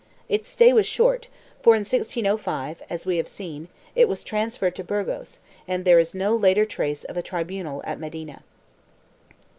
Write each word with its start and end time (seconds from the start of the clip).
Its 0.27 0.49
stay 0.49 0.73
was 0.73 0.87
short, 0.87 1.29
for 1.61 1.75
in 1.75 1.81
1605, 1.81 2.81
as 2.89 3.05
we 3.05 3.17
have 3.17 3.27
seen, 3.27 3.67
it 3.95 4.09
was 4.09 4.23
transferred 4.23 4.75
to 4.75 4.83
Burgos 4.83 5.37
and 5.67 5.85
there 5.85 5.99
is 5.99 6.15
no 6.15 6.35
later 6.35 6.65
trace 6.65 7.03
of 7.03 7.17
a 7.17 7.21
tribunal 7.21 7.81
at 7.85 7.99
Medina. 7.99 8.41